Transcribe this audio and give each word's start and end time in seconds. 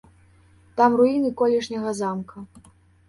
Там 0.79 0.95
руіны 1.01 1.29
колішняга 1.43 1.95
замка. 2.01 2.47